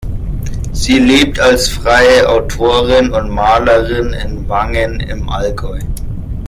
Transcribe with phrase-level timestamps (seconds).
[0.73, 5.77] Sie lebt als freie Autorin und Malerin in Wangen im Allgäu.